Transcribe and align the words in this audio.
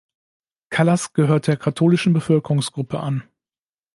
Kallas 0.71 1.13
gehört 1.13 1.45
der 1.45 1.57
katholischen 1.57 2.11
Bevölkerungsgruppe 2.11 3.01
an. 3.01 3.21